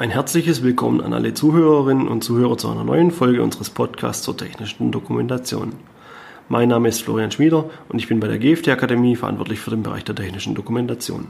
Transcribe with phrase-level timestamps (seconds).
[0.00, 4.34] Ein herzliches Willkommen an alle Zuhörerinnen und Zuhörer zu einer neuen Folge unseres Podcasts zur
[4.34, 5.74] technischen Dokumentation.
[6.48, 9.82] Mein Name ist Florian Schmieder und ich bin bei der GFT Akademie verantwortlich für den
[9.82, 11.26] Bereich der technischen Dokumentation.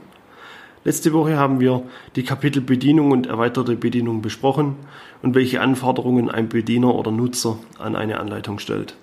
[0.85, 1.83] Letzte Woche haben wir
[2.15, 4.77] die Kapitel Bedienung und erweiterte Bedienung besprochen
[5.21, 8.95] und welche Anforderungen ein Bediener oder Nutzer an eine Anleitung stellt.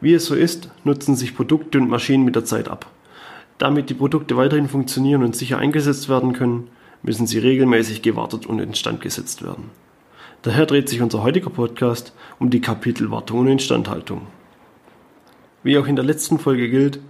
[0.00, 2.86] Wie es so ist, nutzen sich Produkte und Maschinen mit der Zeit ab.
[3.58, 6.68] Damit die Produkte weiterhin funktionieren und sicher eingesetzt werden können,
[7.02, 9.70] müssen sie regelmäßig gewartet und instand gesetzt werden.
[10.42, 14.22] Daher dreht sich unser heutiger Podcast um die Kapitel Wartung und Instandhaltung.
[15.62, 17.00] Wie auch in der letzten Folge gilt,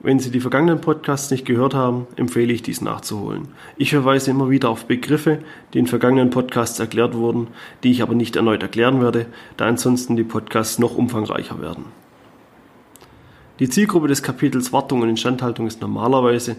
[0.00, 3.48] wenn Sie die vergangenen Podcasts nicht gehört haben, empfehle ich dies nachzuholen.
[3.76, 5.40] Ich verweise immer wieder auf Begriffe,
[5.74, 7.48] die in vergangenen Podcasts erklärt wurden,
[7.82, 11.86] die ich aber nicht erneut erklären werde, da ansonsten die Podcasts noch umfangreicher werden.
[13.58, 16.56] Die Zielgruppe des Kapitels Wartung und Instandhaltung ist normalerweise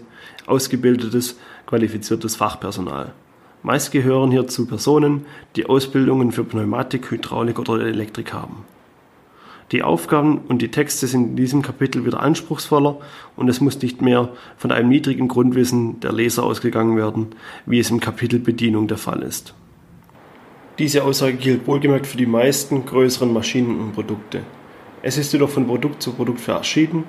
[0.48, 3.13] ausgebildetes, qualifiziertes Fachpersonal.
[3.63, 5.25] Meist gehören hierzu Personen,
[5.55, 8.66] die Ausbildungen für Pneumatik, Hydraulik oder Elektrik haben.
[9.72, 12.97] Die Aufgaben und die Texte sind in diesem Kapitel wieder anspruchsvoller
[13.38, 17.27] und es muss nicht mehr von einem niedrigen Grundwissen der Leser ausgegangen werden,
[17.66, 19.53] wie es im Kapitel Bedienung der Fall ist.
[20.80, 24.42] Diese Aussage gilt wohlgemerkt für die meisten größeren Maschinen und Produkte.
[25.02, 27.05] Es ist jedoch von Produkt zu Produkt verschieden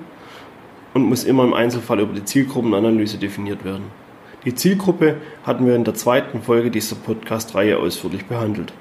[0.94, 3.84] und muss immer im Einzelfall über die Zielgruppenanalyse definiert werden.
[4.44, 8.72] Die Zielgruppe hatten wir in der zweiten Folge dieser Podcast-Reihe ausführlich behandelt.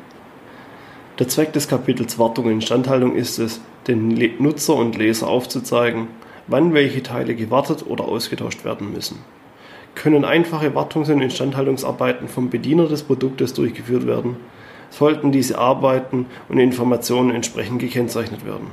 [1.17, 6.07] Der Zweck des Kapitels Wartung und Instandhaltung ist es, den Nutzer und Leser aufzuzeigen,
[6.45, 9.17] wann welche Teile gewartet oder ausgetauscht werden müssen.
[9.95, 14.37] Können einfache Wartungs- und Instandhaltungsarbeiten vom Bediener des Produktes durchgeführt werden,
[14.91, 18.67] sollten diese Arbeiten und Informationen entsprechend gekennzeichnet werden.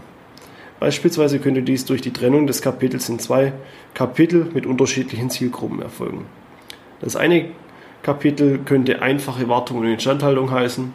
[0.79, 3.53] Beispielsweise könnte dies durch die Trennung des Kapitels in zwei
[3.95, 6.27] Kapitel mit unterschiedlichen Zielgruppen erfolgen.
[7.01, 7.51] Das eine
[8.03, 10.93] Kapitel könnte einfache Wartung und Instandhaltung heißen,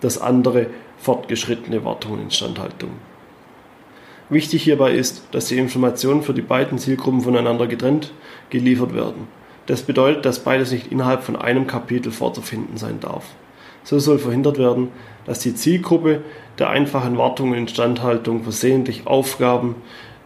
[0.00, 0.66] das andere
[0.98, 2.90] fortgeschrittene Wartung und Instandhaltung.
[4.28, 8.12] Wichtig hierbei ist, dass die Informationen für die beiden Zielgruppen voneinander getrennt
[8.50, 9.28] geliefert werden.
[9.66, 13.24] Das bedeutet, dass beides nicht innerhalb von einem Kapitel vorzufinden sein darf.
[13.84, 14.88] So soll verhindert werden,
[15.24, 16.22] dass die Zielgruppe
[16.58, 19.76] der einfachen Wartung und Instandhaltung versehentlich Aufgaben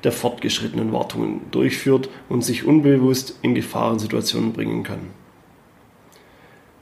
[0.05, 5.11] der fortgeschrittenen Wartungen durchführt und sich unbewusst in Gefahrensituationen bringen kann.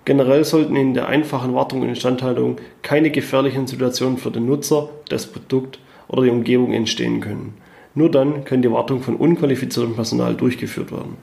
[0.05, 5.27] Generell sollten in der einfachen Wartung und Instandhaltung keine gefährlichen Situationen für den Nutzer, das
[5.27, 7.55] Produkt oder die Umgebung entstehen können.
[7.95, 11.17] Nur dann kann die Wartung von unqualifiziertem Personal durchgeführt werden.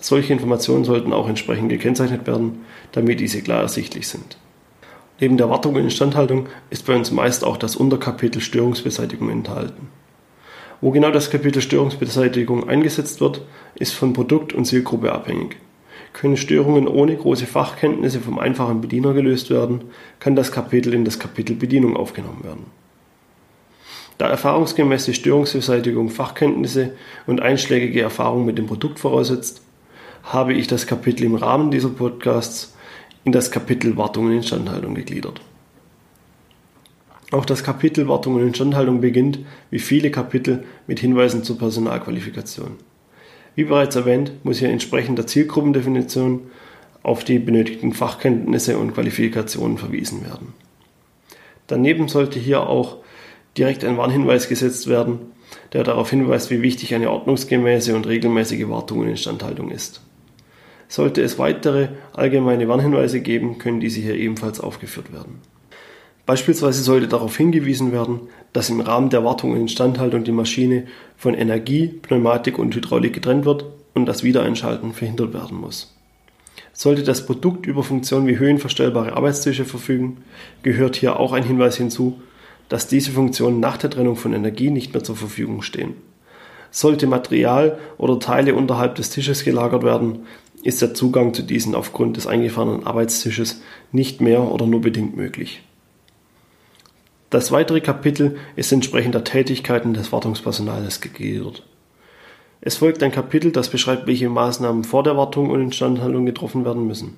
[0.00, 4.36] Solche Informationen sollten auch entsprechend gekennzeichnet werden, damit diese klar ersichtlich sind.
[5.20, 9.88] Neben der Wartung und Instandhaltung ist bei uns meist auch das Unterkapitel Störungsbeseitigung enthalten.
[10.80, 13.42] Wo genau das Kapitel Störungsbeseitigung eingesetzt wird,
[13.74, 15.56] ist von Produkt und Zielgruppe abhängig.
[16.12, 19.82] Können Störungen ohne große Fachkenntnisse vom einfachen Bediener gelöst werden,
[20.20, 22.66] kann das Kapitel in das Kapitel Bedienung aufgenommen werden.
[24.18, 26.92] Da erfahrungsgemäß die Störungsbeseitigung Fachkenntnisse
[27.26, 29.62] und einschlägige Erfahrung mit dem Produkt voraussetzt,
[30.22, 32.76] habe ich das Kapitel im Rahmen dieser Podcasts
[33.24, 35.40] in das Kapitel Wartung und Instandhaltung gegliedert.
[37.30, 39.40] Auch das Kapitel Wartung und Instandhaltung beginnt,
[39.70, 42.76] wie viele Kapitel, mit Hinweisen zur Personalqualifikation.
[43.54, 46.42] Wie bereits erwähnt, muss hier entsprechend der Zielgruppendefinition
[47.02, 50.54] auf die benötigten Fachkenntnisse und Qualifikationen verwiesen werden.
[51.66, 52.98] Daneben sollte hier auch
[53.58, 55.18] direkt ein Warnhinweis gesetzt werden,
[55.72, 60.00] der darauf hinweist, wie wichtig eine ordnungsgemäße und regelmäßige Wartung und Instandhaltung ist.
[60.88, 65.40] Sollte es weitere allgemeine Warnhinweise geben, können diese hier ebenfalls aufgeführt werden.
[66.24, 68.20] Beispielsweise sollte darauf hingewiesen werden,
[68.52, 73.46] dass im Rahmen der Wartung und Instandhaltung die Maschine von Energie, Pneumatik und Hydraulik getrennt
[73.46, 75.94] wird und das Wiedereinschalten verhindert werden muss.
[76.74, 80.18] Sollte das Produkt über Funktionen wie höhenverstellbare Arbeitstische verfügen,
[80.62, 82.20] gehört hier auch ein Hinweis hinzu,
[82.68, 85.94] dass diese Funktionen nach der Trennung von Energie nicht mehr zur Verfügung stehen.
[86.70, 90.26] Sollte Material oder Teile unterhalb des Tisches gelagert werden,
[90.62, 95.62] ist der Zugang zu diesen aufgrund des eingefahrenen Arbeitstisches nicht mehr oder nur bedingt möglich.
[97.30, 101.62] Das weitere Kapitel ist entsprechend der Tätigkeiten des Wartungspersonals gegliedert.
[102.60, 106.86] Es folgt ein Kapitel, das beschreibt, welche Maßnahmen vor der Wartung und Instandhaltung getroffen werden
[106.86, 107.16] müssen.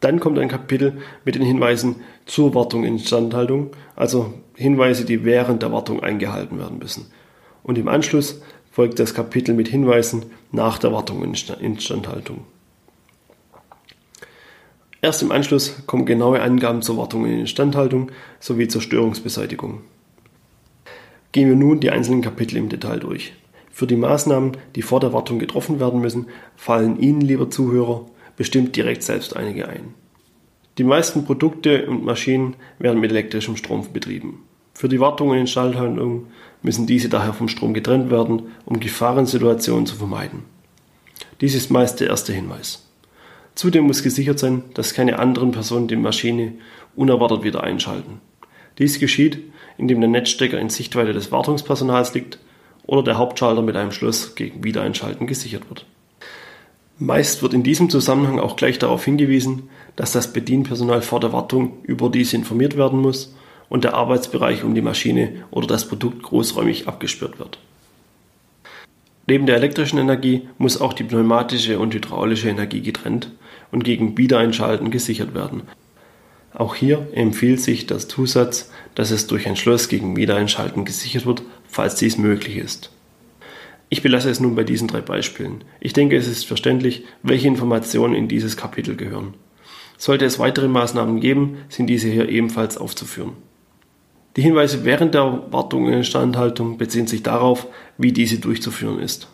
[0.00, 5.62] Dann kommt ein Kapitel mit den Hinweisen zur Wartung und Instandhaltung, also Hinweise, die während
[5.62, 7.10] der Wartung eingehalten werden müssen.
[7.64, 8.40] Und im Anschluss
[8.78, 12.44] folgt das Kapitel mit Hinweisen nach der Wartung und Instandhaltung.
[15.02, 19.80] Erst im Anschluss kommen genaue Angaben zur Wartung und Instandhaltung sowie zur Störungsbeseitigung.
[21.32, 23.32] Gehen wir nun die einzelnen Kapitel im Detail durch.
[23.72, 28.76] Für die Maßnahmen, die vor der Wartung getroffen werden müssen, fallen Ihnen, lieber Zuhörer, bestimmt
[28.76, 29.92] direkt selbst einige ein.
[30.78, 34.44] Die meisten Produkte und Maschinen werden mit elektrischem Strom betrieben.
[34.74, 36.26] Für die Wartung und Instandhaltung
[36.62, 40.44] müssen diese daher vom Strom getrennt werden, um Gefahrensituationen zu vermeiden.
[41.40, 42.84] Dies ist meist der erste Hinweis.
[43.54, 46.52] Zudem muss gesichert sein, dass keine anderen Personen die Maschine
[46.94, 48.20] unerwartet wieder einschalten.
[48.78, 49.38] Dies geschieht,
[49.76, 52.38] indem der Netzstecker in Sichtweite des Wartungspersonals liegt
[52.86, 55.86] oder der Hauptschalter mit einem Schloss gegen Wiedereinschalten gesichert wird.
[56.98, 61.78] Meist wird in diesem Zusammenhang auch gleich darauf hingewiesen, dass das Bedienpersonal vor der Wartung
[61.84, 63.34] über dies informiert werden muss
[63.68, 67.58] und der Arbeitsbereich um die Maschine oder das Produkt großräumig abgesperrt wird.
[69.26, 73.30] Neben der elektrischen Energie muss auch die pneumatische und hydraulische Energie getrennt
[73.70, 75.62] und gegen Wiedereinschalten gesichert werden.
[76.54, 81.42] Auch hier empfiehlt sich der Zusatz, dass es durch ein Schloss gegen Wiedereinschalten gesichert wird,
[81.68, 82.90] falls dies möglich ist.
[83.90, 85.64] Ich belasse es nun bei diesen drei Beispielen.
[85.80, 89.34] Ich denke, es ist verständlich, welche Informationen in dieses Kapitel gehören.
[89.98, 93.32] Sollte es weitere Maßnahmen geben, sind diese hier ebenfalls aufzuführen.
[94.38, 99.26] Die Hinweise während der Wartung und Instandhaltung beziehen sich darauf, wie diese durchzuführen ist.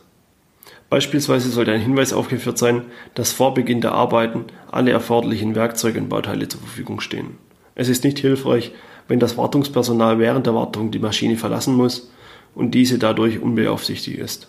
[0.89, 6.09] Beispielsweise sollte ein Hinweis aufgeführt sein, dass vor Beginn der Arbeiten alle erforderlichen Werkzeuge und
[6.09, 7.37] Bauteile zur Verfügung stehen.
[7.75, 8.73] Es ist nicht hilfreich,
[9.06, 12.11] wenn das Wartungspersonal während der Wartung die Maschine verlassen muss
[12.55, 14.49] und diese dadurch unbeaufsichtigt ist.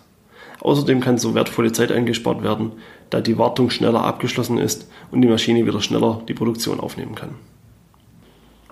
[0.61, 2.71] Außerdem kann so wertvolle Zeit eingespart werden,
[3.09, 7.31] da die Wartung schneller abgeschlossen ist und die Maschine wieder schneller die Produktion aufnehmen kann.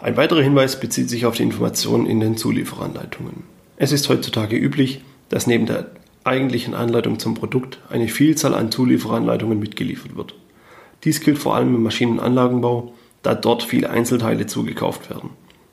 [0.03, 3.43] Ein weiterer Hinweis bezieht sich auf die Informationen in den Zulieferanleitungen.
[3.77, 5.91] Es ist heutzutage üblich, dass neben der
[6.25, 10.35] eigentlichen Anleitung zum Produkt eine Vielzahl an Zulieferanleitungen mitgeliefert wird.
[11.05, 15.29] Dies gilt vor allem im Maschinenanlagenbau, da dort viele Einzelteile zugekauft werden.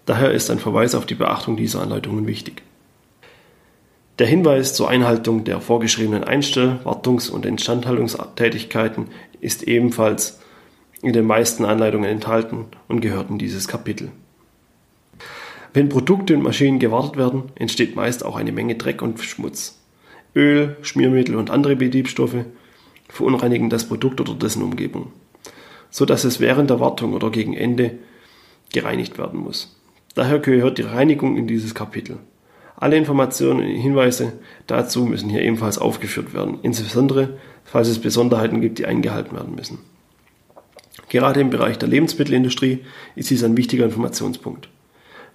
[0.07, 2.63] Daher ist ein Verweis auf die Beachtung dieser Anleitungen wichtig.
[4.21, 9.09] Der Hinweis zur Einhaltung der vorgeschriebenen Einstell-, Wartungs- und Instandhaltungstätigkeiten
[9.41, 10.39] ist ebenfalls
[11.03, 14.13] in den meisten Anleitungen enthalten und gehört in dieses Kapitel.
[15.73, 19.79] Wenn Produkte und Maschinen gewartet werden, entsteht meist auch eine Menge Dreck und Schmutz.
[20.35, 22.45] Öl, Schmiermittel und andere Betriebsstoffe
[23.09, 25.13] verunreinigen das Produkt oder dessen Umgebung,
[25.91, 27.99] so dass es während der Wartung oder gegen Ende
[28.73, 29.77] gereinigt werden muss.
[30.15, 32.19] Daher gehört die Reinigung in dieses Kapitel.
[32.77, 34.33] Alle Informationen und Hinweise
[34.67, 39.79] dazu müssen hier ebenfalls aufgeführt werden, insbesondere falls es Besonderheiten gibt, die eingehalten werden müssen.
[41.09, 42.81] Gerade im Bereich der Lebensmittelindustrie
[43.17, 44.69] ist dies ein wichtiger Informationspunkt.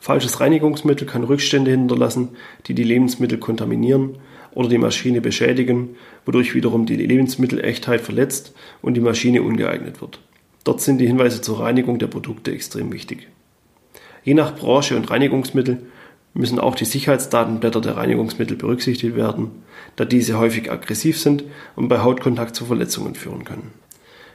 [0.06, 2.36] Falsches Reinigungsmittel kann Rückstände hinterlassen,
[2.68, 4.20] die die Lebensmittel kontaminieren
[4.54, 5.96] oder die Maschine beschädigen,
[6.28, 8.54] wodurch wiederum die Lebensmittelechtheit verletzt
[8.84, 10.20] und die Maschine ungeeignet wird.
[10.64, 13.30] Dort sind die Hinweise zur Reinigung der Produkte extrem wichtig.
[14.24, 15.88] Je nach Branche und Reinigungsmittel
[16.36, 19.50] müssen auch die Sicherheitsdatenblätter der Reinigungsmittel berücksichtigt werden,
[19.96, 23.72] da diese häufig aggressiv sind und bei Hautkontakt zu Verletzungen führen können.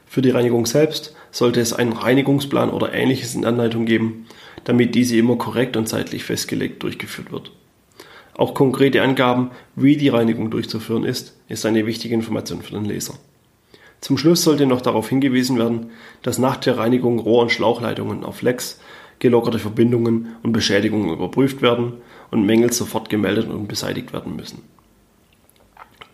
[0.05, 4.25] Für die Reinigung selbst sollte es einen Reinigungsplan oder ähnliches in Anleitung geben,
[4.63, 7.51] damit diese immer korrekt und zeitlich festgelegt durchgeführt wird.
[8.33, 13.15] Auch konkrete Angaben, wie die Reinigung durchzuführen ist, ist eine wichtige Information für den Leser.
[13.99, 15.91] Zum Schluss sollte noch darauf hingewiesen werden,
[16.23, 18.79] dass nach der Reinigung Rohr- und Schlauchleitungen auf Lecks
[19.19, 21.93] gelockerte Verbindungen und Beschädigungen überprüft werden
[22.31, 24.63] und Mängel sofort gemeldet und beseitigt werden müssen.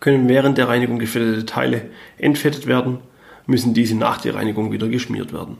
[0.00, 2.98] Können während der Reinigung gefettete Teile entfettet werden,
[3.46, 5.56] müssen diese nach der Reinigung wieder geschmiert werden.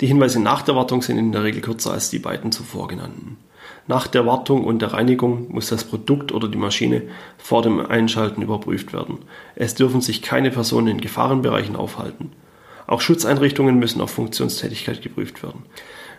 [0.00, 3.36] Die Hinweise nach der Wartung sind in der Regel kürzer als die beiden zuvor genannten.
[3.86, 7.02] Nach der Wartung und der Reinigung muss das Produkt oder die Maschine
[7.36, 9.18] vor dem Einschalten überprüft werden.
[9.54, 12.32] Es dürfen sich keine Personen in Gefahrenbereichen aufhalten.
[12.86, 15.62] Auch Schutzeinrichtungen müssen auf Funktionstätigkeit geprüft werden.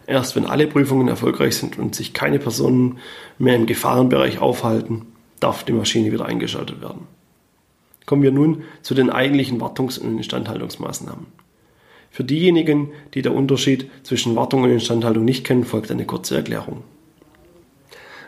[0.08, 3.00] Erst wenn alle Prüfungen erfolgreich sind und sich keine Personen
[3.40, 5.08] mehr im Gefahrenbereich aufhalten,
[5.40, 7.08] darf die Maschine wieder eingeschaltet werden.
[8.06, 11.26] Kommen wir nun zu den eigentlichen Wartungs- und Instandhaltungsmaßnahmen.
[12.16, 16.82] Für diejenigen, die der Unterschied zwischen Wartung und Instandhaltung nicht kennen, folgt eine kurze Erklärung.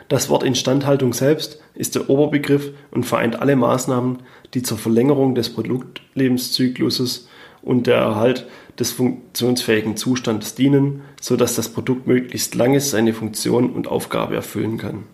[0.08, 4.18] Das Wort Instandhaltung selbst ist der Oberbegriff und vereint alle Maßnahmen,
[4.52, 7.30] die zur Verlängerung des Produktlebenszykluses
[7.62, 8.46] und der Erhalt
[8.78, 14.76] des funktionsfähigen Zustandes dienen, so dass das Produkt möglichst lange seine Funktion und Aufgabe erfüllen
[14.76, 15.04] kann.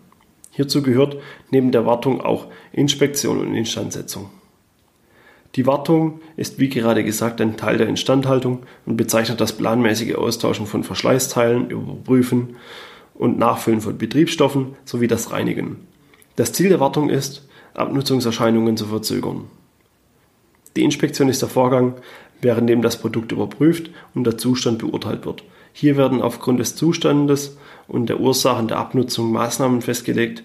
[0.51, 1.15] Hierzu gehört
[1.49, 4.29] neben der Wartung auch Inspektion und Instandsetzung.
[5.55, 10.65] Die Wartung ist wie gerade gesagt ein Teil der Instandhaltung und bezeichnet das planmäßige Austauschen
[10.65, 12.57] von Verschleißteilen, Überprüfen
[13.13, 15.77] und Nachfüllen von Betriebsstoffen sowie das Reinigen.
[16.35, 19.45] Das Ziel der Wartung ist, Abnutzungserscheinungen zu verzögern.
[20.75, 21.93] Die Inspektion ist der Vorgang,
[22.41, 25.43] währenddem das Produkt überprüft und der Zustand beurteilt wird.
[25.71, 27.57] Hier werden aufgrund des Zustandes
[27.87, 30.43] und der Ursachen der Abnutzung Maßnahmen festgelegt,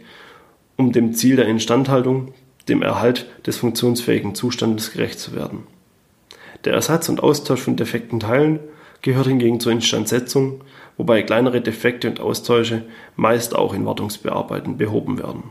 [0.76, 2.32] um dem Ziel der Instandhaltung,
[2.70, 5.66] dem Erhalt des funktionsfähigen Zustandes gerecht zu werden.
[6.64, 8.60] Der Ersatz und Austausch von defekten Teilen
[9.02, 10.60] gehört hingegen zur Instandsetzung,
[10.96, 12.82] wobei kleinere Defekte und Austausche
[13.16, 15.44] meist auch in Wartungsbearbeiten behoben werden.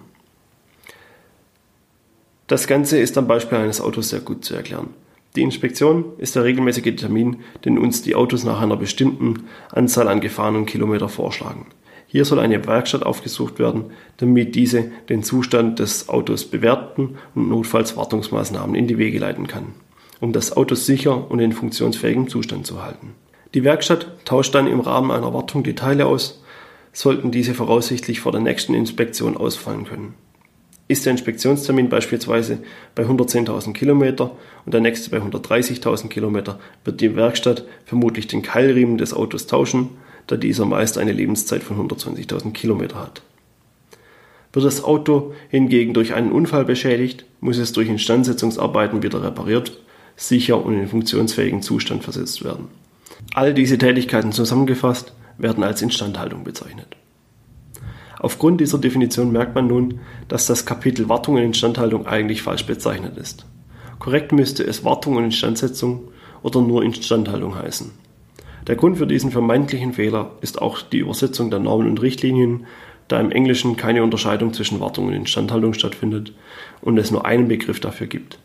[2.47, 4.87] Das Ganze ist am Beispiel eines Autos sehr gut zu erklären.
[5.35, 10.21] Die Inspektion ist der regelmäßige Termin, den uns die Autos nach einer bestimmten Anzahl an
[10.21, 11.67] gefahrenen Kilometer vorschlagen.
[12.11, 17.95] Hier soll eine Werkstatt aufgesucht werden, damit diese den Zustand des Autos bewerten und notfalls
[17.95, 19.75] Wartungsmaßnahmen in die Wege leiten kann,
[20.19, 23.13] um das Auto sicher und in funktionsfähigem Zustand zu halten.
[23.53, 26.43] Die Werkstatt tauscht dann im Rahmen einer Wartung die Teile aus,
[26.93, 30.15] sollten diese voraussichtlich vor der nächsten Inspektion ausfallen können.
[30.87, 32.63] Ist der Inspektionstermin beispielsweise
[32.95, 34.31] bei 110.000 Kilometer
[34.65, 39.91] und der nächste bei 130.000 Kilometer, wird die Werkstatt vermutlich den Keilriemen des Autos tauschen,
[40.29, 43.23] da dieser meist eine Lebenszeit von 120.000 Kilometer hat.
[44.53, 49.79] Wird das Auto hingegen durch einen Unfall beschädigt, muss es durch Instandsetzungsarbeiten wieder repariert,
[50.15, 52.67] sicher und in funktionsfähigen Zustand versetzt werden.
[53.33, 56.95] All diese Tätigkeiten zusammengefasst werden als Instandhaltung bezeichnet.
[58.19, 63.17] Aufgrund dieser Definition merkt man nun, dass das Kapitel Wartung und Instandhaltung eigentlich falsch bezeichnet
[63.17, 63.45] ist.
[63.97, 66.09] Korrekt müsste es Wartung und Instandsetzung
[66.43, 67.91] oder nur Instandhaltung heißen.
[68.69, 72.67] Der Grund für diesen vermeintlichen Fehler ist auch die Übersetzung der Normen und Richtlinien,
[73.07, 76.33] da im Englischen keine Unterscheidung zwischen Wartung und Instandhaltung stattfindet
[76.79, 78.37] und es nur einen Begriff dafür gibt.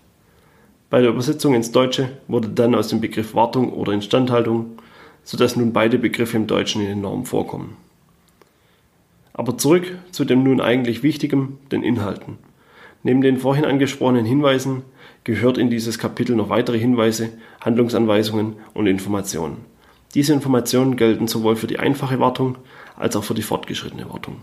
[0.89, 4.79] Bei der Übersetzung ins Deutsche wurde dann aus dem Begriff Wartung oder Instandhaltung,
[5.25, 7.77] sodass nun beide Begriffe im Deutschen in den Normen vorkommen.
[9.35, 12.39] Aber zurück zu dem nun eigentlich Wichtigen, den Inhalten.
[13.03, 14.85] Neben den vorhin angesprochenen Hinweisen
[15.25, 17.29] gehört in dieses Kapitel noch weitere Hinweise,
[17.61, 19.74] Handlungsanweisungen und Informationen.
[20.15, 22.57] Diese Informationen gelten sowohl für die einfache Wartung
[22.97, 24.43] als auch für die fortgeschrittene Wartung.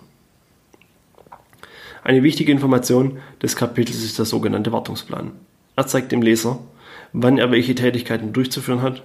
[2.04, 5.32] Eine wichtige Information des Kapitels ist der sogenannte Wartungsplan.
[5.76, 6.60] Er zeigt dem Leser,
[7.14, 9.04] wann er welche Tätigkeiten durchzuführen hat,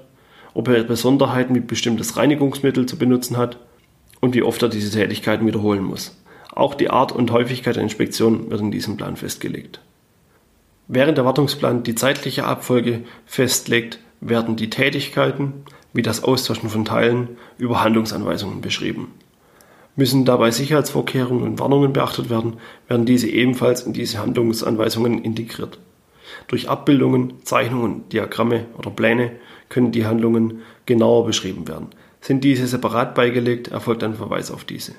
[0.54, 3.58] ob er Besonderheiten wie bestimmtes Reinigungsmittel zu benutzen hat
[4.20, 6.16] und wie oft er diese Tätigkeiten wiederholen muss.
[6.52, 9.80] Auch die Art und Häufigkeit der Inspektion wird in diesem Plan festgelegt.
[10.88, 15.52] Während der Wartungsplan die zeitliche Abfolge festlegt, werden die Tätigkeiten,
[15.96, 19.12] wie das Austauschen von Teilen, über Handlungsanweisungen beschrieben.
[19.96, 25.78] Müssen dabei Sicherheitsvorkehrungen und Warnungen beachtet werden, werden diese ebenfalls in diese Handlungsanweisungen integriert.
[26.48, 29.32] Durch Abbildungen, Zeichnungen, Diagramme oder Pläne
[29.68, 31.88] können die Handlungen genauer beschrieben werden.
[32.20, 34.92] Sind diese separat beigelegt, erfolgt ein Verweis auf diese.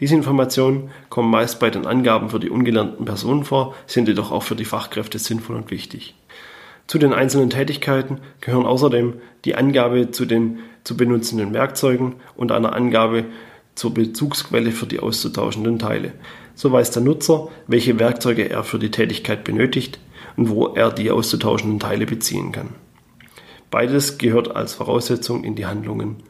[0.00, 4.42] Diese Informationen kommen meist bei den Angaben für die ungelernten Personen vor, sind jedoch auch
[4.42, 6.14] für die Fachkräfte sinnvoll und wichtig.
[6.86, 9.14] Zu den einzelnen Tätigkeiten gehören außerdem
[9.44, 13.24] die Angabe zu den zu benutzenden Werkzeugen und eine Angabe
[13.74, 16.12] zur Bezugsquelle für die auszutauschenden Teile.
[16.54, 19.98] So weiß der Nutzer, welche Werkzeuge er für die Tätigkeit benötigt
[20.36, 22.68] und wo er die auszutauschenden Teile beziehen kann.
[23.70, 26.22] Beides gehört als Voraussetzung in die Handlungen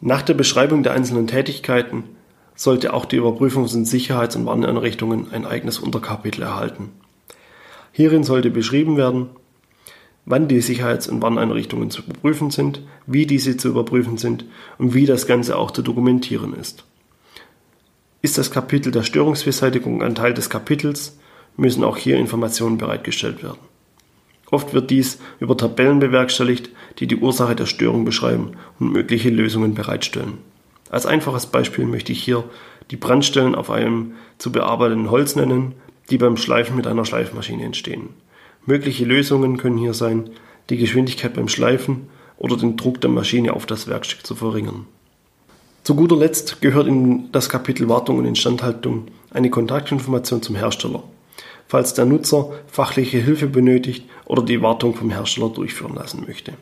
[0.00, 2.04] nach der Beschreibung der einzelnen Tätigkeiten
[2.54, 6.92] sollte auch die Überprüfungs- und Sicherheits- und Warneinrichtungen ein eigenes Unterkapitel erhalten.
[7.90, 9.30] Hierin sollte beschrieben werden,
[10.28, 14.44] wann die Sicherheits- und Warneinrichtungen zu überprüfen sind, wie diese zu überprüfen sind
[14.76, 16.84] und wie das Ganze auch zu dokumentieren ist.
[18.20, 21.18] Ist das Kapitel der Störungsbeseitigung ein Teil des Kapitels,
[21.56, 23.58] müssen auch hier Informationen bereitgestellt werden.
[24.50, 29.74] Oft wird dies über Tabellen bewerkstelligt, die die Ursache der Störung beschreiben und mögliche Lösungen
[29.74, 30.38] bereitstellen.
[30.90, 32.44] Als einfaches Beispiel möchte ich hier
[32.90, 35.74] die Brandstellen auf einem zu bearbeitenden Holz nennen,
[36.10, 38.10] die beim Schleifen mit einer Schleifmaschine entstehen.
[38.68, 40.30] Mögliche Lösungen können hier sein,
[40.70, 44.86] die Geschwindigkeit beim Schleifen oder den Druck der Maschine auf das Werkstück zu verringern.
[45.82, 51.02] Zu guter Letzt gehört in das Kapitel Wartung und Instandhaltung eine Kontaktinformation zum Hersteller
[51.68, 56.54] falls der Nutzer fachliche Hilfe benötigt oder die Wartung vom Hersteller durchführen lassen möchte.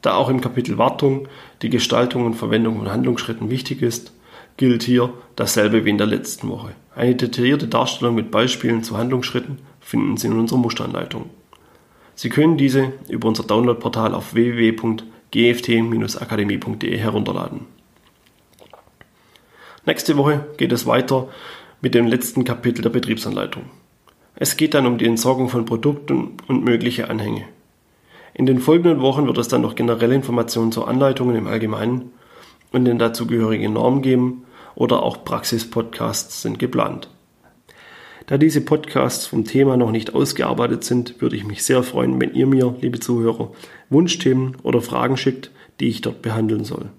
[0.00, 1.26] Da auch im Kapitel Wartung
[1.60, 4.12] die Gestaltung und Verwendung von Handlungsschritten wichtig ist,
[4.56, 6.70] gilt hier dasselbe wie in der letzten Woche.
[6.94, 9.58] Eine detaillierte Darstellung mit Beispielen zu Handlungsschritten
[9.88, 11.30] finden Sie in unserer Musteranleitung.
[12.14, 17.60] Sie können diese über unser Downloadportal auf www.gft-akademie.de herunterladen.
[19.86, 21.28] Nächste Woche geht es weiter
[21.80, 23.62] mit dem letzten Kapitel der Betriebsanleitung.
[24.34, 27.44] Es geht dann um die Entsorgung von Produkten und mögliche Anhänge.
[28.34, 32.12] In den folgenden Wochen wird es dann noch generelle Informationen zu Anleitungen im Allgemeinen
[32.72, 37.08] und den dazugehörigen Normen geben oder auch Praxis-Podcasts sind geplant.
[38.28, 42.34] Da diese Podcasts vom Thema noch nicht ausgearbeitet sind, würde ich mich sehr freuen, wenn
[42.34, 43.50] ihr mir, liebe Zuhörer,
[43.90, 46.90] Wunschthemen oder Fragen schickt, die ich dort behandeln soll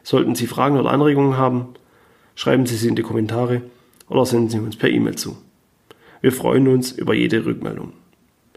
[0.03, 1.73] Sollten Sie Fragen oder Anregungen haben,
[2.35, 3.61] schreiben Sie sie in die Kommentare
[4.07, 5.35] oder senden Sie uns per E-Mail zu.
[6.21, 7.93] Wir freuen uns über jede Rückmeldung.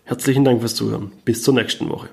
[0.05, 1.13] Herzlichen Dank fürs Zuhören.
[1.25, 2.09] Bis zur nächsten Woche.